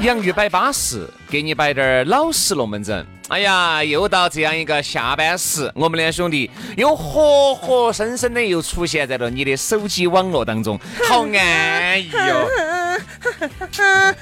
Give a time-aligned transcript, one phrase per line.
[0.00, 3.04] 洋芋摆巴适，给你摆点儿老实龙门阵。
[3.28, 12.48] 哎呀，又到这样一个下班时，我们两兄弟又活活生生的又出现在了你的手机网络当中， 好安逸哟！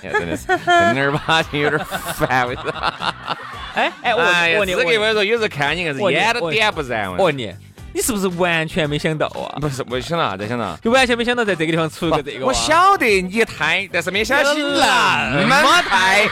[0.03, 1.79] 真的是正儿八经有点
[2.15, 3.37] 烦，为 啥？
[3.75, 7.13] 哎哎，我问你，这个我跟你说，有时候看你硬是眼都点不燃。
[7.13, 7.55] 我问你。
[7.97, 9.57] 你是不是完全没想到啊？
[9.59, 10.47] 不是，我想到啥子？
[10.47, 12.45] 想到就完全没想到在这个地方出个这个。
[12.45, 16.29] 我晓得你太，但是没想起那么太，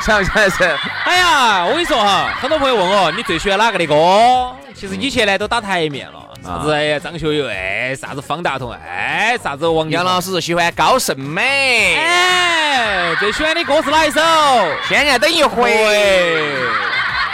[0.00, 0.64] 晓不晓得是？
[1.04, 4.56] 哎呀，我跟你说哈，很多朋友问我你最喜欢哪个的歌？
[4.74, 14.22] 其实以前呢都打台面了，啥子哎呀张学友哎，啥子方大同哎，啥子王杨老师喜欢高胜美哎，最喜欢的歌是哪一首？
[14.88, 15.70] 天涯等一回。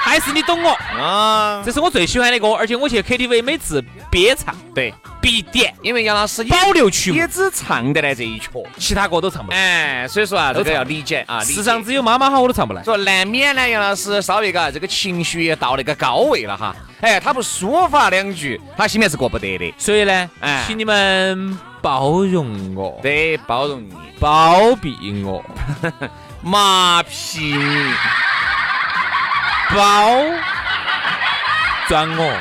[0.09, 1.63] 还是你懂我啊！
[1.63, 9.59] 这是我最喜欢的歌，而且我去 KTV 每次憋唱，对，必点，因为杨老师保留曲也只唱得来这一曲，其他歌都唱不来。
[9.59, 11.45] 哎，所以说啊，这个要理解啊。
[11.45, 12.83] 世上只有妈妈好，我都唱不来。
[12.83, 16.75] 说难免呢，杨老师稍微嘎这个情绪也到那个高位了哈。
[17.03, 19.75] 哎，他不抒发两句，他心里面是过不得的。
[19.77, 25.45] 所以呢，哎，请你们包容我，对，包容你，包庇我，
[26.43, 27.93] 麻痹你。
[29.77, 30.25] 包
[31.87, 32.37] 装我，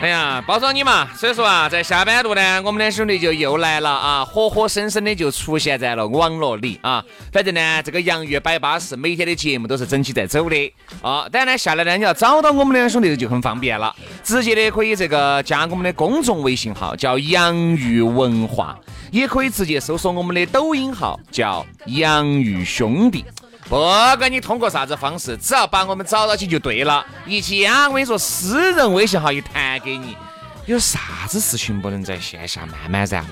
[0.00, 1.08] 哎呀，包装你嘛！
[1.16, 7.04] 所以说啊，在下班路呢，我们两兄弟就又来了啊，活活生生的就出现在了网络里啊。
[7.32, 10.72] 反正呢，这个洋芋摆巴士，每天的节目都是整起在走的
[11.02, 11.28] 啊。
[11.32, 18.78] 当然呢，下来呢，你要找到我们两兄弟就很方便了，直接的可以这个加我们的公众微信号，叫洋芋文化，
[19.10, 23.24] 也可以直接搜索我们的抖音号，叫洋芋兄弟。
[23.68, 27.04] 不管你通过啥子方式，只要把我们找到起就对了。
[27.26, 30.16] 一加，我跟你说，私人微信号一弹给你，
[30.64, 30.98] 有啥
[31.28, 33.30] 子事情不能在线下慢慢燃嘛？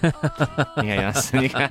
[0.82, 1.70] 你看杨师，你看，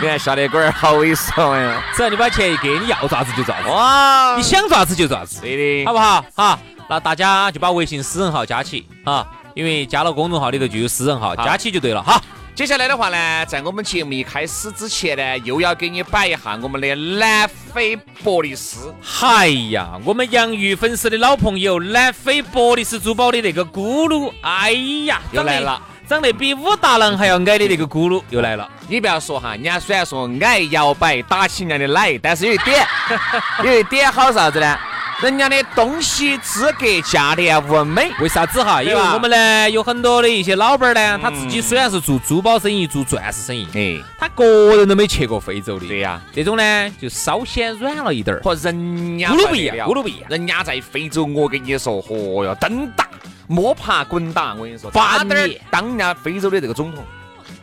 [0.00, 1.80] 你看小雷龟儿好猥琐呀！
[1.94, 4.34] 只要你把钱一给，你要咋子就咋子，哇！
[4.36, 6.24] 你想咋子就咋子，对的，好不好？
[6.34, 6.58] 好，
[6.88, 12.20] 那大家就把微信私人号加起啊，因为加了公众号里头就有私人号，加起就对了哈。
[12.60, 18.94] 接下来的话呢，在我们节目一开始之前呢，又要给你摆一下我们的南非伯利斯。
[19.22, 24.72] 哎呀，我们洋芋粉丝的老朋友，南非伯利斯珠宝的那个咕噜，哎
[25.06, 28.70] 呀，又来了，长得比武大郎还要矮的那个咕噜又来了。
[28.88, 32.86] 你不要说哈，人家虽然说矮摇摆打起人家的奶，但是有一点，
[33.64, 34.78] 有一点好啥子呢？
[35.22, 38.82] 人家的东西资格价廉物美，为啥子哈？
[38.82, 45.86] 因为我们呢有很多的一些老板呢，他自己虽然是做珠宝生意、做钻石生意，哎，他个人都没去过非洲的。
[45.86, 50.30] 对呀，这种呢就稍显软了一点儿，和人家咕噜不一样，咕噜不一样。
[50.30, 53.06] 人家在非洲，我跟你说，嚯哟，登大
[53.46, 57.04] 摸爬滚打，我跟你说，八年当人家非洲的这个总统，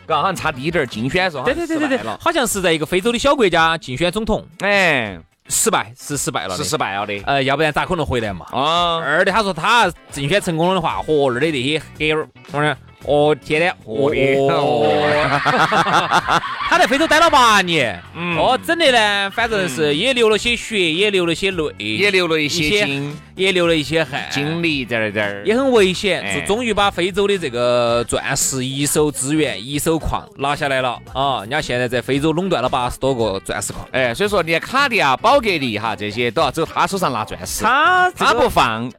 [0.05, 5.19] 嘎，好像差低点儿竞选时候，对对对对对，好像是在一个非洲的小国家竞选总统，哎。
[5.49, 7.21] 失败是失败了，是失败了的。
[7.25, 8.45] 呃，要不然咋可能回来嘛？
[8.51, 12.75] 啊，二的他说他竞选成功了的话，和，二的那些黑儿，我说。
[13.05, 14.11] 哦天呐，哦，
[16.67, 18.35] 他在非洲待了八年，嗯。
[18.37, 25.21] 哦，整的呢，反正是也流了些血，也流了些泪，也流了一些精，也流了一些汗，经历在那儿。
[25.21, 30.99] 儿，也很危险，就终于把非洲的这个钻石一手资源、一手矿拿下来了。
[31.13, 31.39] 啊！
[31.41, 38.91] 人家现在在非洲垄断了八十多个钻石矿，哎，所以说连卡地亚、宝格丽哈这些都要走他手上拿钻石，他他不放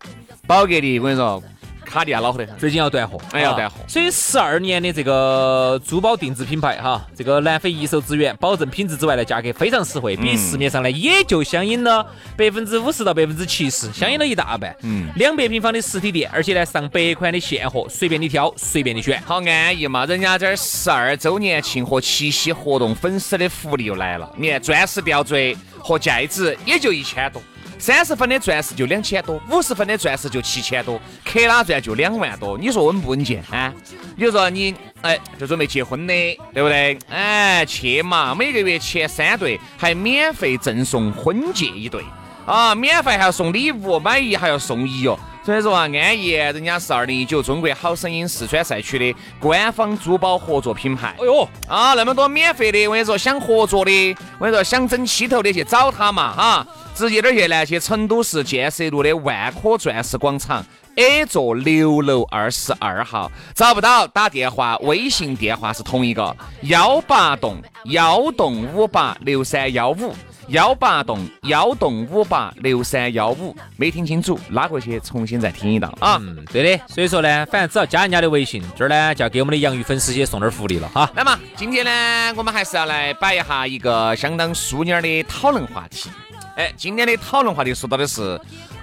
[0.46, 1.42] 宝格丽，我跟你说。
[1.88, 3.76] 卡地亚恼火的很，最近要断货，哎要断货。
[3.88, 12.06] 所以十二年的这个珠宝定制品牌哈，这个南非一手资源，保证品质之外呢，价格非常实惠，比市面上呢也就相应了
[12.36, 14.74] 百分之五十到百分之七十，相应了一大半。
[14.82, 20.04] 嗯，两百平方的实体店，而且呢上百款的现货，随便你挑，随便你选，好安逸嘛。
[20.04, 24.30] 人家这儿十二周年庆和七夕活动，粉丝的福利又来了。
[24.36, 27.42] 你看钻石吊坠和戒指也就一千多。
[27.78, 33.72] 三十分的钻石就两千多，五十分的钻石就七千多，克拉钻就两万多，你说稳不稳健啊？
[34.16, 36.12] 比如说你哎，就准备结婚的，
[36.52, 36.98] 对不对？
[37.08, 42.02] 哎，去嘛，每个月前三对还免费赠送婚戒一对
[42.44, 45.18] 啊，免费还要送礼物，买一还要送一哟。
[45.44, 51.14] 所以说啊，安逸，人家是二零一九中国好声音四川赛区的官方珠宝合作品牌。
[51.18, 56.66] 哎呦，啊，那么多免费的，我跟你说，想合作的，我跟你说，想整起头的去找他嘛，哈，
[56.98, 60.66] 直接点去呢，去成都市建设路的万科钻石广场
[60.96, 70.12] A 座六楼二十二号，找不到打电话，微信电话是同一个幺八栋幺栋五八六三幺五。
[70.48, 76.18] 幺八栋幺栋五八六三幺五，没听清楚，拉过去重新再听一道啊。
[76.22, 76.84] 嗯，对的。
[76.88, 81.08] 所以说呢，反正只要加人家的微信，这儿呢就要给我们的洋芋粉丝些送点福利了哈。
[81.14, 86.10] 那么今天呢，我们还是要来摆一下一个相当淑女的讨论话题。
[86.58, 88.38] 哎，今天的讨论话题说到的是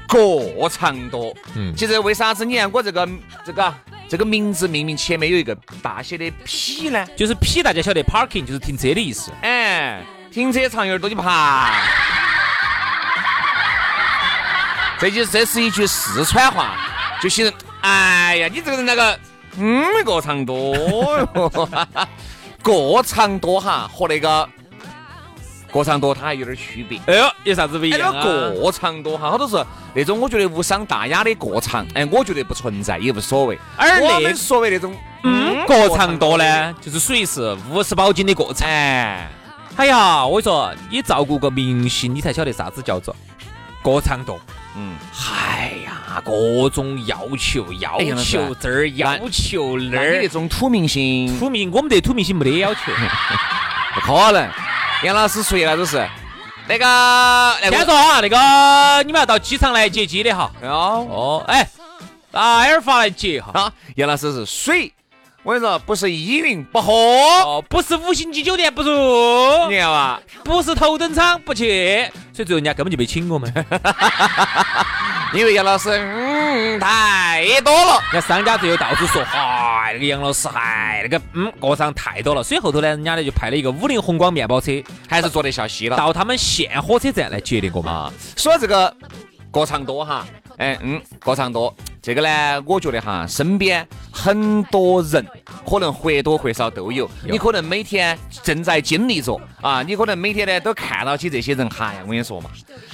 [0.08, 1.36] 过长多。
[1.56, 3.06] 嗯，其实为啥子你看我这个
[3.46, 3.76] 这个
[4.08, 7.06] 这个名字命名前面有一个大写的 P 呢？
[7.18, 9.30] 就是 P，大家晓得 parking 就是停车的意思。
[9.42, 10.02] 哎。
[10.32, 11.74] 停车场有点多，你爬。
[14.98, 16.78] 这就这是一句四川话，
[17.22, 19.20] 就形容，哎呀，你这个人那个，
[19.58, 21.70] 嗯，过长多哟，
[22.64, 24.48] 过长多哈，和那个
[25.76, 26.98] 过长多它还有点区别。
[27.06, 28.24] 哎呦，有啥子不一样啊？
[28.58, 29.62] 过场多哈，好多是
[29.94, 33.60] 那种我觉得无伤大雅的过场，哎，我觉得不存在，也无所谓。
[33.76, 38.66] 而那所谓那种，嗯，过场多呢，就是属于是五十包斤的过长。
[38.66, 39.30] 哎
[39.76, 43.14] 哎呀，我跟你说，你照顾个明星，你才晓得啥子叫做
[43.82, 44.40] 过长多。
[44.78, 44.96] 嗯，
[45.30, 50.22] 哎呀，各种要求，要求这儿，要求那儿。
[50.22, 52.80] 那种土明星，土明，我们对土明星没得要求，
[53.94, 54.50] 不可能。
[55.04, 56.08] 杨老师说的都是
[56.68, 60.52] 那个，先说哈，那个你们要到机场来接机的哈。
[60.64, 61.68] 哦哦，哎，
[62.32, 63.72] 拿阿尔法来接哈。
[63.96, 64.92] 杨老师是水。
[65.44, 68.90] 我跟你说，不是依云不喝，哦不是五星级酒店不住，
[69.70, 73.54] 你看吧，不是头等舱不去，所以最后人家根本就没请我们。
[75.36, 84.72] 因为杨老师嗯太多了，那商家只有到处说，嗨，那个杨老师嗨，那个嗯过场太多了，所以后头呢，人家呢就派了一个五菱宏光面包车，
[85.10, 87.94] 还是坐得下西了，到他们县火车站来接的我们。
[87.94, 88.12] 啊。
[88.38, 88.96] 说这个
[89.52, 90.26] 过场多哈。
[90.58, 95.26] 哎嗯，过场多，这个呢，我觉得哈，身边很多人
[95.68, 97.10] 可能或多或少都有。
[97.28, 102.52] 你可能每天正在经历着啊，你可能每天呢都看到起这些人，嗨，我跟你说嘛，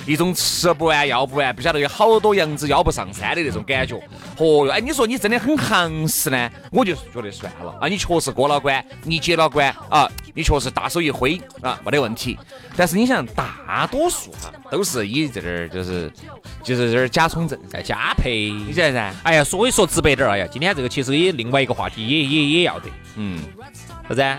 [0.07, 3.97] 一种吃不完要不完，不晓得有好多羊子要不上山的那种感觉。
[4.37, 12.39] 哦哟，哎，你说你真的很行实呢，我就觉得算了啊，你确实过了关，你接了关啊，你确实大手一挥啊，没得问题。
[12.77, 16.09] 但是你想，大多数哈都是以这点儿就是
[16.63, 17.59] 就是这儿假充正。
[17.67, 19.00] 在加配，你晓得噻？
[19.23, 22.89] 哎呀，所以说直白点儿，哎呀，今天这个其实也另外一个话题，也也也要得。
[23.15, 23.39] 嗯，
[24.09, 24.37] 啥子？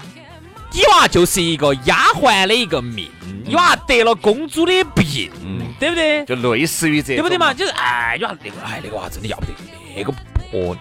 [0.74, 3.10] 你娃就是一个丫鬟的一个命，
[3.44, 5.30] 你娃得了公主的病，
[5.78, 6.24] 对不对？
[6.24, 7.52] 就类似于这，对不对嘛？
[7.52, 9.52] 就是哎，你娃那个哎那个娃真的要不得，
[9.94, 10.10] 那个
[10.50, 10.74] 婆，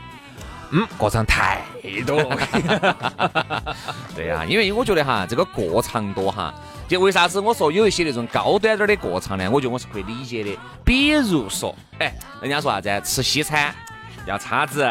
[0.69, 1.61] 嗯，过场太
[2.07, 2.23] 多。
[4.15, 6.53] 对呀，因为我觉得哈，这个过场多哈。
[6.87, 9.49] 就为啥子我说有一些那种高端点的过场呢？
[9.49, 10.57] 我觉得我是可以理解的。
[10.83, 13.01] 比如说，哎，人家说啥子？
[13.05, 13.73] 吃西餐
[14.25, 14.85] 要叉子，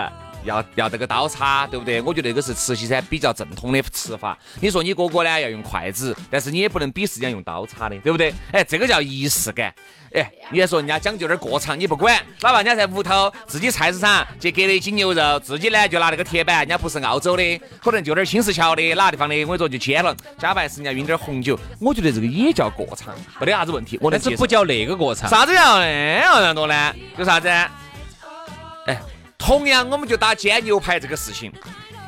[0.45, 2.01] 要要这个刀叉，对不对？
[2.01, 4.39] 我觉得这个是吃西餐比较正统的吃法。
[4.61, 8.33] 你说你哥哥呢要用筷子，但是你也不能鄙视人家用刀叉的，对不对？
[8.53, 9.75] 哎，这个叫仪式感。
[10.13, 26.93] 哎，你还说人家讲究点过场，你不管，哪怕人家在屋头自己菜市场去割了一斤牛肉，自己呢就拿那个铁板，人家不是澳洲的，可能就点青石桥的哪个地方的，我跟你说就煎了，加白是人家晕点红酒，我觉得这个也叫过场，没得啥子问题，我但是不叫那个过场，啥子叫那样多呢？
[27.17, 27.49] 就啥子？
[27.49, 29.01] 哎，
[29.39, 31.53] 同样我们就打煎牛排这个事情，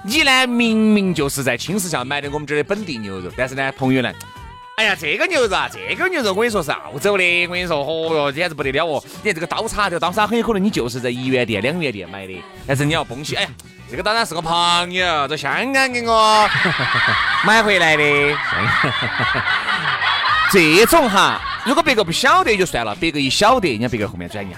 [0.04, 4.12] 你呢明明就是在青石桥买的我们这儿的本地牛肉，但是呢朋友呢？
[4.76, 9.04] 哎呀，这个牛肉啊，这个牛肉我跟你说是澳洲的，我跟你说，嚯哟，简直不得了哦！
[9.22, 13.48] 你看这个刀叉，这个刀叉很有可能你就是在一元店、两元店买的，但是你要崩起，哎呀，
[13.90, 16.48] 这个当然是个朋友在香港给我
[17.44, 18.02] 买回来的。
[20.50, 24.56] 这种哈，如果别个不晓得就算了，别个一晓得，人家别个后面转呀。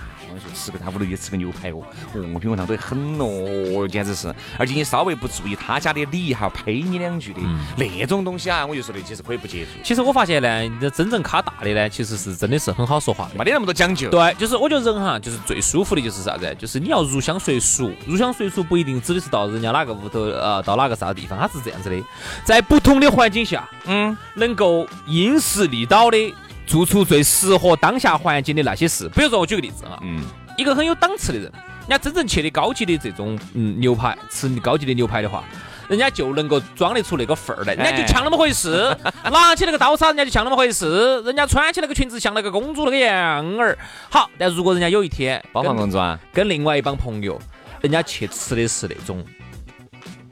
[0.55, 1.83] 吃个他屋头去吃个牛排哦，
[2.15, 4.35] 哦，品味上都很哦，简直是。
[4.59, 7.41] 而且你稍微不注意他家的礼仪，还呸你两句的
[7.77, 9.71] 那种东西啊，我就说的其实可以不接触。
[9.83, 14.09] 其实我发现呢，这真正卡大的呢，其实是真的是很好说话，没得那么多讲究。
[14.11, 16.57] 对，就是我觉得人哈，就是最舒服的就是啥子？
[16.59, 17.93] 就是你要入乡随俗。
[18.07, 21.97] 入乡随俗不一定指的是到人家哪个屋头，呃，到哪个啥地方，他是这样子的，
[22.45, 26.35] 在不同的环境下，嗯，能够因势利导的。
[26.67, 29.07] 做出最适合当下环境的那些事。
[29.15, 30.25] 比如说，我举个例子啊，嗯，
[30.57, 35.45] 一个很有档次的人，人家真正去的高级的这种嗯牛排，吃高级的牛排的话，
[35.89, 38.97] 人家就能够装得出那个份儿来，人家就像那么回事，
[39.31, 43.77] 拿起那个刀叉，人家就像那么回事，人家穿起那个裙子像那个公主那个样儿。
[44.09, 47.41] 好，但如果人家有一天包房公主啊，跟另外一帮朋友，
[47.81, 49.25] 人家去吃的是那种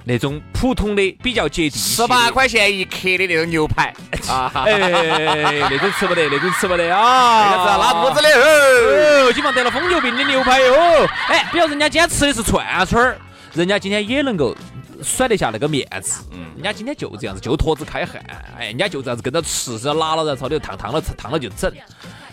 [0.05, 3.95] 那种普通的比较接地气十八块钱一克的那种牛排
[4.29, 7.51] 啊， 哎，那种吃不得，那种吃不得啊！
[7.51, 8.29] 那个是拉肚子的。
[8.29, 11.07] 哦，今晚得了疯牛病的牛排哟！
[11.29, 13.17] 哎，比如人家今天吃的是串串儿，
[13.55, 14.57] 人家今天也能够
[15.03, 16.25] 甩得下那个面子。
[16.33, 18.21] 嗯，人家今天就这样子，就坨子开汗，
[18.59, 21.73] 哎，人家就这样子跟着吃，是拿了然后朝里头烫烫了烫了就整。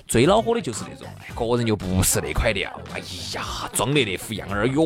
[0.09, 2.99] 最恼火的就是那种，哎，个人又不是那块料，哎
[3.35, 4.83] 呀，装的那副样儿，哟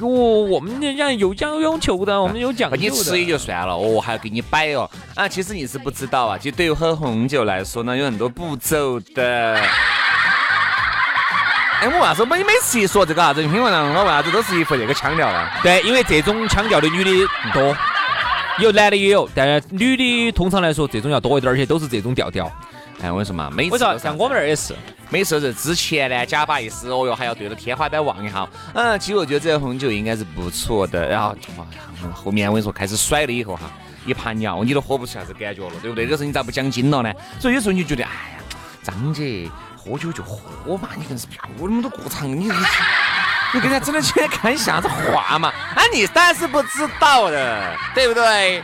[0.00, 2.82] 哟，我们人家有酱有球的，我们有讲究的。
[2.82, 4.88] 你吃也就算了，哦，还要给你摆哦。
[5.16, 9.60] 啊，其实你是不知道啊，其实对于喝红酒来说呢，有很多步骤的。
[11.80, 15.48] 哎，我为啥子每每次一说这个啥子新闻上，我为啥子都是一副这个腔调呢？
[15.64, 17.10] 对，因为这种腔调的女的
[17.52, 17.76] 多，
[18.60, 22.48] 有男的也有，但女的通常来说这种要多一点，而且都是这种调调。
[23.02, 24.74] 哎，我跟你说嘛，每次我说像我们那儿也是，
[25.08, 28.46] 每次是之前呢，假把意思，哦哟，还要对着天花板望一下。
[28.74, 31.08] 嗯，其实我觉得这个红酒应该是不错的。
[31.08, 31.66] 然后，哇，
[32.14, 33.70] 后面我跟你说开始甩了以后哈，
[34.04, 36.06] 一盘尿你都喝不出啥子感觉了，对不对？
[36.06, 37.12] 这时候你咋不讲精了呢？
[37.38, 38.38] 所以有时候你就觉得，哎呀，
[38.82, 42.52] 张姐喝酒就喝嘛，你硬是不要那么多过场，你你
[43.54, 45.48] 你跟人家整得起来看啥子话嘛？
[45.48, 48.62] 啊，你当然是不知道的，对不对？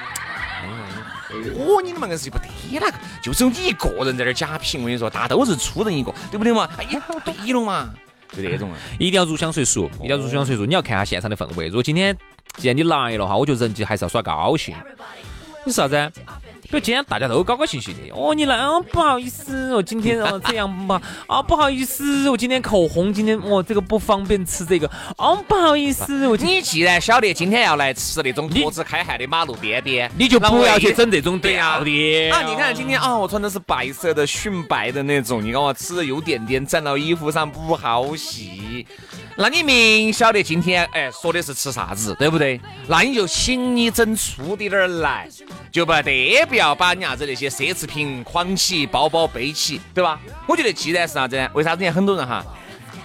[1.55, 4.81] 我你们硬是不得那个，就只有你一个人在那儿假评。
[4.81, 6.69] 我跟你说，大家都是粗人一个，对不对嘛？
[6.78, 7.90] 哎呀，对了嘛，
[8.33, 8.76] 就这种啊。
[8.99, 10.66] 一定要入乡随俗，一定要入乡随俗。
[10.66, 11.69] 你要看下现场的氛围。
[11.69, 12.16] 如果今天
[12.57, 14.75] 既然你来了哈，我觉得人就还是要耍高兴。
[15.64, 16.12] 你说啥子？
[16.66, 32.42] 比如今天大家都高高兴兴的，哦，你来，哦，不好意思，我今天哦这样吧，啊，不好意思，我今天口红，今天我这个不方便吃这个，哦，不好意思，我今你既然晓得今天要来吃那种坨子开汗的马路边边，你就不要去整这种调的啊！
[32.42, 38.87] 你看今天啊，我穿的是白色的熏白的那种，你看我吃的有点点沾到衣服上，不好洗。
[39.38, 42.58] 那你明晓得今天哎说的是吃啥子，对不对？
[42.88, 45.28] 那你就请你整粗的点儿来，
[45.70, 50.18] 就不得不要把你啥子那些奢侈品狂起、包包背起，对吧？
[50.46, 51.46] 我觉得既然是啥子呢？
[51.52, 52.42] 为啥子现在很多人哈？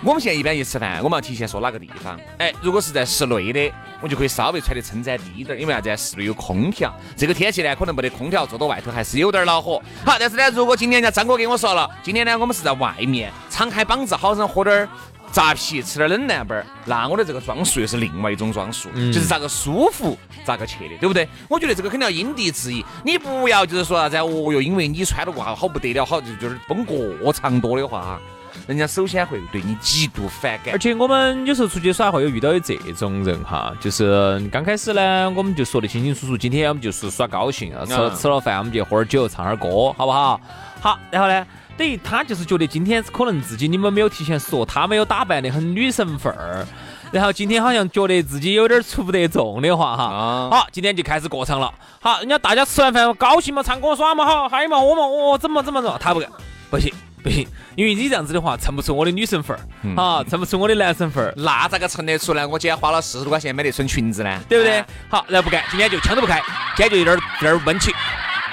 [0.05, 2.17] 我们现在一般一吃饭，我们要提前说哪个地方。
[2.37, 5.97] 哎，如果是在室内的，我就可以稍微穿的称赞低一点，因为啥子？
[5.97, 6.95] 室内有空调。
[7.17, 9.83] 这个天气呢，可能没得空调，坐到外头还是有点恼火。
[10.05, 14.87] 好，但是呢，如果今天人家张哥给我说了，今天呢我们是在外面敞开膀子，好生喝点儿。
[15.31, 21.27] 扎皮吃点冷淡板儿，那我的这个装束又是另外一种装束，就是咋个舒服咋个去的，对不对？
[21.47, 28.19] 我觉得这个肯定要因地制宜，你不要就是说啥子，哦哟，因为你穿的哇好不得了，好就就是绷过长多的话，
[28.67, 30.77] 人家首先会对你极度反感而。
[30.77, 40.39] 且我们有时候出去耍会有遇到的这种人哈，就是刚开始呢，我们就说得清清楚楚，今天我们就是耍高兴，吃了嗯吃了饭我们就喝点酒，唱点歌，好不好？
[40.81, 41.45] 好，然后呢，
[41.81, 46.63] 等于他就是觉得今天可能自己你们没有提前说，他没有打扮得很女神范儿。
[47.11, 51.73] 然后今天好像觉得自己有点出不得众的话哈，啊好，今天就开始过场了。
[51.99, 56.29] 好，人家大家吃完饭高兴嘛，唱歌耍嘛，好，嗨嘛，我嘛，我，怎么怎么着，他不干，
[56.69, 62.45] 不行不行，因为你这样子的话，衬不出我的女神范儿，啊，衬不出我的男神范儿，那咋个衬得出来？
[62.45, 64.85] 我今天花了四十多块钱买那身裙子呢，对不对哎？
[65.09, 66.39] 好，然后不干，今天就枪都不开，
[66.77, 67.91] 今天就有点有点闷起。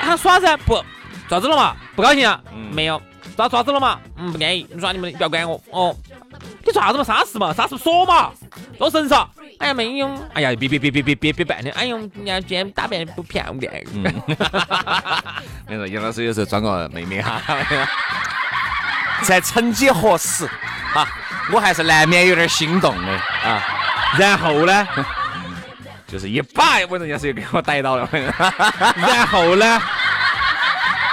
[0.00, 0.82] 他耍噻，不，
[1.28, 1.76] 咋子了嘛？
[1.94, 2.40] 不高兴啊？
[2.72, 3.00] 没有。
[3.38, 4.00] 抓爪子了嘛？
[4.16, 4.66] 嗯，不安逸。
[4.68, 5.62] 你耍你们的，不要管我。
[5.70, 5.94] 哦，
[6.66, 7.04] 你做啥子嘛？
[7.04, 7.54] 啥事嘛？
[7.54, 8.32] 啥事说嘛？
[8.76, 9.28] 做神啥？
[9.60, 10.20] 哎呀，没用。
[10.34, 11.70] 哎呀，别别别别别别别办的。
[11.70, 13.72] 哎呦，人家今天打扮得不漂亮。
[15.68, 17.40] 你说杨老师有时候装个妹妹哈，
[19.22, 20.44] 在曾几何时
[20.92, 21.06] 啊，
[21.52, 23.62] 我还是难免有点心动的啊。
[24.18, 24.88] 然后呢？
[26.10, 28.08] 就是一把，我人家是又给我逮到了。
[28.96, 29.80] 然后呢？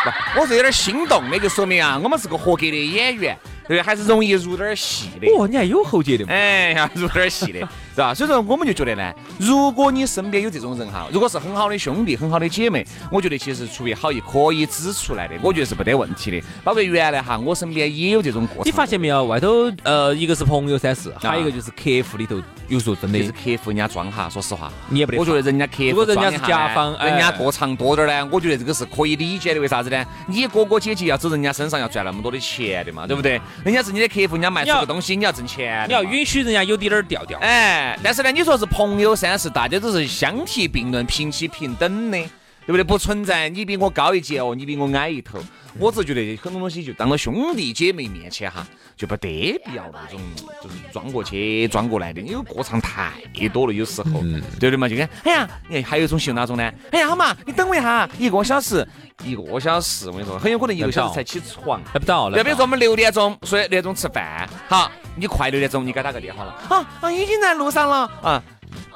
[0.06, 5.28] 不， 我是有点心动的，就说明啊，我们是个合格的演员，对，还是容易入点儿戏的。
[5.36, 6.32] 哦，你还有喉结的嘛？
[6.32, 8.14] 哎呀，入点儿戏的，是吧？
[8.14, 16.46] 所以说，我们就觉得呢，如果你身边有这种人哈，如果是很好的兄弟、很好的姐妹，我觉得其实出于好意可以指出来的，我觉得是没得问题的。
[16.62, 18.66] 包括原来哈，我身边也有这种过程。
[18.66, 19.24] 你发现没有？
[19.26, 22.36] 外头呃，一个是朋友三四，还有一个就是客户里头，
[22.68, 29.60] 有时候真的就是客户人家装哈，说实话，你也不得我觉得人家客户如果人家是甲方哎人家过场多点儿呢，我觉得这个是可以理解的。
[29.62, 30.06] 为啥子呢？
[30.28, 33.40] 你哥哥姐姐要走人家身上要赚那么多的钱的嘛，对不对？
[33.64, 37.40] 人家是你的客户，人家卖出个东西，你要挣钱你要允许人家有点儿调调。
[37.40, 42.84] 哎，但是呢，你说是朋友三是大家都是相提并论、平起平等的，对不对？
[42.84, 45.40] 不存在你比我高一截哦，你比我矮一头。
[45.78, 48.66] 我只觉得很多东西就当到兄弟姐妹面前哈，
[48.96, 50.18] 就不得必要那种
[50.64, 53.12] 就是装过去装过来的，因为过场太
[53.52, 54.22] 多了，有时候，
[54.58, 54.88] 对不对嘛？
[54.88, 56.64] 就跟哎呀，你还有一种是哪种呢？
[56.92, 58.88] 哎呀，好嘛，你等我一下，一个小时，
[59.26, 62.32] 一个小时，我跟你说，很有可能一个小时才起床，来不到。
[62.32, 68.44] 就比如说我们六点钟说六点钟吃饭，好，你快六点钟你给他打个电话了，啊啊，已经在路上了啊。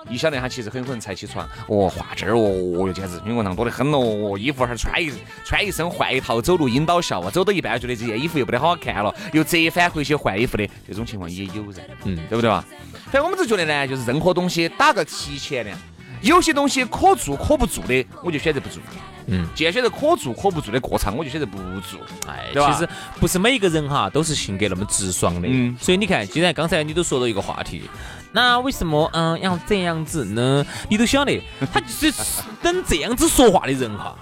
[0.09, 5.13] 你晓得他其实很可能才起床，哦，画这儿哦，哦哟，简直因为上多得很哦，衣服还穿一
[5.45, 12.63] 穿一身换一套走路引导笑啊，走到一半觉得这件衣服又不得好好看了，又折返回去换衣服的这种情况也有噻，嗯，对不对嘛？
[13.05, 15.77] 反正我们就觉得呢，就是任何东西打个提前量，
[16.21, 18.81] 有些东西可做可不做的，我就选择不做。
[19.31, 21.99] 嗯，既然选择可做可不做的过场，我就选择不做。
[22.27, 22.87] 哎，其实
[23.19, 25.47] 不是每一个人哈都是性格那么直爽的。
[25.49, 27.83] 嗯，所以你看，既然刚才你都说了一个话题。
[28.31, 30.65] 那为什么嗯要这样子呢？
[30.87, 31.41] 你都晓得，
[31.73, 32.13] 他就是
[32.61, 34.15] 等这样子说话的人哈。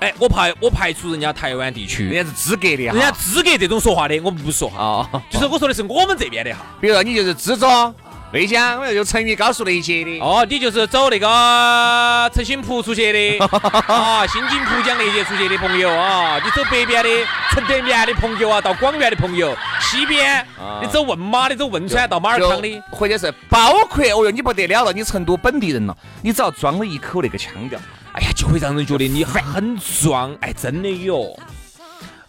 [0.00, 5.08] 哎，我排我排除人家台湾地区，人家是资格的，人家资格这种说话的，我不说哈。
[5.28, 6.64] 就是我说的是我们这边的哈。
[6.80, 7.94] 比如说你就是资中。
[8.32, 10.20] 内江，我要就成渝高速那一节的。
[10.20, 13.44] 哦，你就是走那个成新铺出去的
[13.88, 17.10] 啊，新津浦江那一节出去的朋友啊，你走北边的
[17.50, 20.46] 承德面的朋友啊，到广元的朋友，西边
[20.80, 27.80] 你走汶马的，走汶川到马尔康的，或者是包括哦哟，你不得了了，你成都本地人了，你只要装了一口那个腔调，
[28.12, 31.36] 哎呀，就会让人觉得你很装，哎，真的有。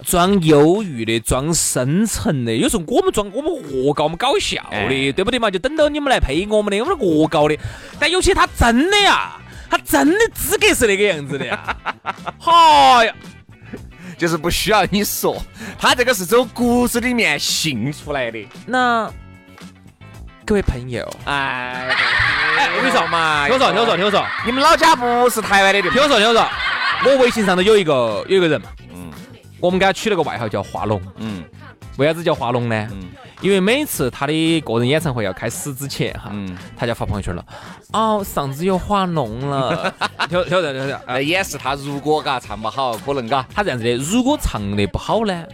[0.05, 5.49] 装忧郁的，装深沉的，有时候我们装我们恶搞，我们搞笑的，对不对嘛？
[5.51, 7.57] 就等到你们来配我们的，我们恶搞的。
[7.99, 9.39] 但有些他真的呀，
[9.69, 11.77] 他真的资格是那个样子的呀。
[12.39, 13.13] 好呀，
[14.17, 15.41] 就是不需要你说，
[15.77, 18.47] 他这个是走骨子里面信出来的。
[18.65, 19.07] 那
[20.45, 21.87] 各位朋友，哎，
[22.75, 26.47] 我跟你说嘛，听我说，听我说，听我说，你们老家不是台湾的，听我说，听我说，
[27.05, 28.59] 我微信上头有一个有一个人。
[29.61, 31.43] 我们给他取了个外号叫华龙，嗯，
[31.97, 32.87] 为啥子叫华龙呢？
[32.91, 33.09] 嗯，
[33.41, 37.45] 因为每次他的个人演唱会要开始之前哈，嗯，他就发朋友圈了，
[37.93, 39.93] 哦，嗓子又化脓了，
[40.27, 45.45] 挑挑挑挑挑，来掩饰他如果嘎唱不好，可能嘎，他这样子的，如果唱的不好呢，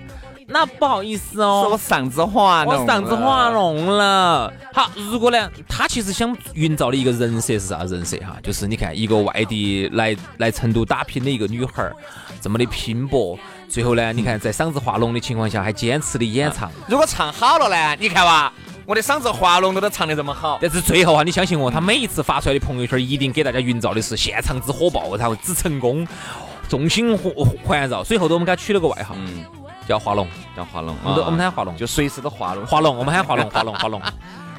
[0.47, 4.53] 那不好意思哦，我嗓子化脓，我嗓子化脓了。
[4.73, 8.37] 好，如果呢，他其实想营造的一个人设是啥人设哈？
[8.41, 11.93] 就是你看一个外地来来成都打拼的一个女孩儿，
[12.39, 13.37] 这么的拼搏。
[13.69, 16.71] 最后呢，你看在嗓子化脓的情况下还坚持的演唱。
[16.87, 17.95] 如果唱好了呢？
[17.99, 18.51] 你看哇，
[18.85, 20.57] 我的嗓子化脓都都唱得这么好。
[20.61, 26.07] 但是最后啊，你相信我，他每一次发出来的朋友圈一定给大家营造的是现场之火爆，然后之成功，
[26.69, 27.17] 众星
[27.63, 28.03] 环绕。
[28.03, 29.43] 所以后头我们给他取了个外号，嗯，
[29.87, 30.95] 叫华龙，叫华龙。
[31.03, 34.01] 我们我们喊华龙，就随时都华龙，华龙，我们喊华龙， 华龙，华龙。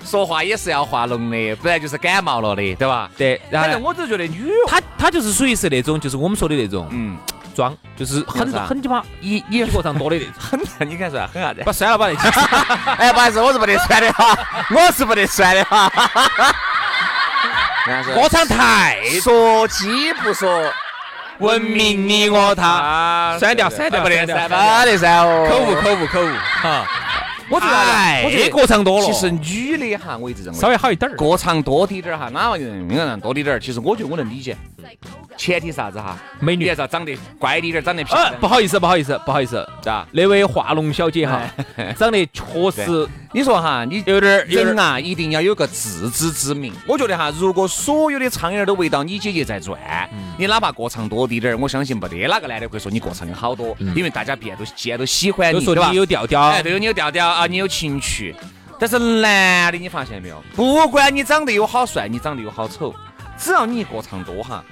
[0.04, 3.10] 说话也是要化脓的，不然就是感冒了的，对吧？
[3.16, 3.40] 对。
[3.50, 7.16] 反正我就觉得女，她她就是属于是那种，就是我们说的那种，嗯。
[7.58, 10.56] 装就是很很鸡巴，一一过场多的很，
[10.88, 11.60] 你看是很啥子？
[11.66, 12.14] 把删了把，那
[12.94, 14.38] 哎，不好意思，我是不得删的哈，
[14.70, 15.90] 我是不得删的哈。
[18.14, 20.72] 歌唱太说鸡不说，
[21.40, 24.54] 文明你我他，删掉删掉不得删不
[24.86, 26.28] 得删哦，口误口误口误
[26.62, 26.86] 哈。
[27.50, 29.06] 我觉得，我觉得歌唱多了。
[29.06, 32.70] 其实女的哈，我一直认为稍微好一点儿，歌唱多滴点儿哈，哪玩意儿？
[32.88, 34.56] 那个多滴点儿，其实我觉得我能理解。
[35.36, 36.18] 前提啥子哈？
[36.40, 38.34] 美女，还是要长得乖滴点，长得漂亮。
[38.40, 40.06] 不好意思，不好意思，不好意思，咋？
[40.12, 41.42] 那位画龙小姐哈，
[41.96, 43.08] 长得确实。
[43.32, 46.72] 你说哈，你有点人啊，一定要有个自知之明。
[46.86, 49.78] 我觉得哈，如果所有的苍蝇都围到你姐姐在转，
[50.36, 55.90] 你哪怕过场多滴点儿，我相信没得哪个男的会说你过场好多，因为大家变都既然都喜欢你，对吧？
[55.90, 58.34] 你有调调，哎，对，你有调调啊，你有情趣。
[58.80, 60.42] 但是男的，你发现没有？
[60.54, 62.94] 不管你长得有好帅，你长得有好丑，
[63.38, 64.64] 只要你一过场多哈。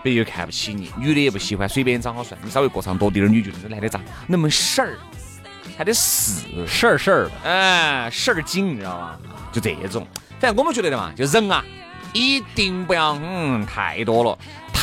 [0.00, 4.96] 别又看不起你，女的也不喜欢，随便长好帅，你稍微过场多点儿，女觉得这男的咋那么事儿，
[5.76, 9.18] 还得死事儿事儿，哎，事儿精，你知道吧？
[9.52, 10.06] 就这种，
[10.38, 11.64] 反正我们觉得的嘛，就人啊，
[12.12, 14.38] 一定不要嗯太多了，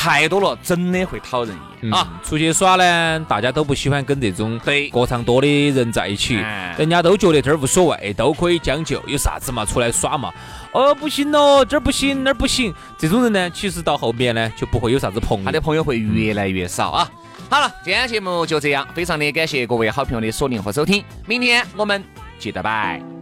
[0.06, 2.06] 太多了真的会讨人厌啊。
[2.22, 4.56] 出去耍呢，大家都不喜欢跟这种
[4.92, 6.36] 歌唱多的人在一起，
[6.78, 10.32] 人家都觉得这儿无所谓，都可以将就，有啥子嘛，出来耍嘛。
[10.70, 12.72] 哦，不行哦，这儿不行，那儿不行。
[12.96, 17.10] 这种人呢，其实到后面呢，就不会有啥子朋友，他的朋友会越来越少啊。
[17.50, 22.04] 好了，今天节目就这样，非常的感谢各位好朋友的锁定和收听，明天我们
[22.38, 23.15] 接着拜。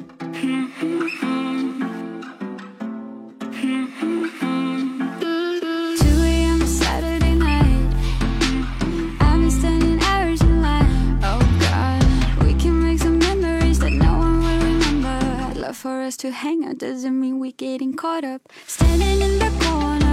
[16.05, 18.43] Us to hang out doesn't mean we're getting caught up.
[18.67, 20.04] Standing in the corner,